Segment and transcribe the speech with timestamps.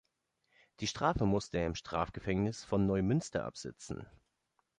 [0.79, 4.07] Die Strafe musste er im Strafgefängnis von Neumünster absitzen.